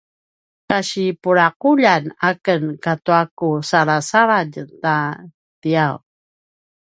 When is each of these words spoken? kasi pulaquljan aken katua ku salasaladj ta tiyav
kasi 0.69 1.05
pulaquljan 1.23 2.03
aken 2.29 2.63
katua 2.85 3.21
ku 3.37 3.49
salasaladj 3.69 4.55
ta 4.83 4.95
tiyav 5.61 5.95